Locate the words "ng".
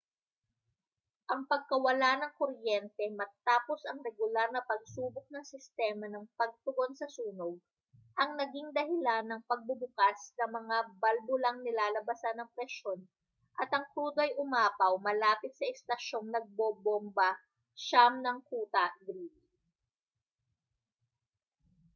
2.17-2.31, 5.29-5.45, 6.09-6.25, 9.29-9.41, 10.41-10.49, 12.41-12.49, 18.25-18.37